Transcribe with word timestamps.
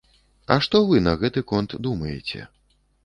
А 0.53 0.57
што 0.67 0.81
вы 0.87 1.03
на 1.07 1.13
гэты 1.23 1.43
конт 1.51 1.77
думаеце? 1.89 2.41